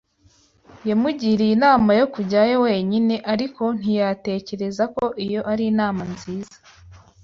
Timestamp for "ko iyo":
4.95-5.41